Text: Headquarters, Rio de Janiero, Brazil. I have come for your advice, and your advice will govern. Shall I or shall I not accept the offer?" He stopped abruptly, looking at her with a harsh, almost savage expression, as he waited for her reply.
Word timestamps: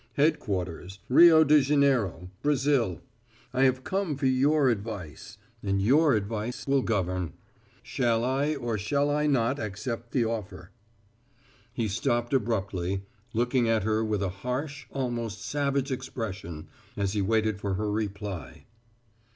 Headquarters, 0.13 0.97
Rio 1.09 1.43
de 1.43 1.59
Janiero, 1.61 2.31
Brazil. 2.41 3.01
I 3.53 3.65
have 3.65 3.83
come 3.83 4.15
for 4.17 4.25
your 4.25 4.71
advice, 4.71 5.37
and 5.61 5.79
your 5.79 6.15
advice 6.15 6.65
will 6.65 6.81
govern. 6.81 7.33
Shall 7.83 8.23
I 8.25 8.55
or 8.55 8.79
shall 8.79 9.11
I 9.11 9.27
not 9.27 9.59
accept 9.59 10.11
the 10.11 10.25
offer?" 10.25 10.71
He 11.71 11.87
stopped 11.87 12.33
abruptly, 12.33 13.03
looking 13.33 13.69
at 13.69 13.83
her 13.83 14.03
with 14.03 14.23
a 14.23 14.29
harsh, 14.41 14.87
almost 14.89 15.45
savage 15.45 15.91
expression, 15.91 16.67
as 16.97 17.13
he 17.13 17.21
waited 17.21 17.59
for 17.59 17.75
her 17.75 17.91
reply. 17.91 18.65